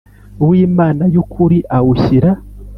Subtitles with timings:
[0.47, 2.29] W imana y ukuri awushyira